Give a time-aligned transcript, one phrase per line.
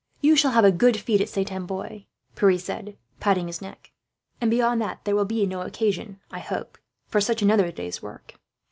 [0.19, 2.05] "You shall have a good feed at Saint Amboise,"
[2.35, 3.91] Pierre said, patting its neck;
[4.41, 8.33] "and beyond that, there will be no occasion, I hope, for such another day's work."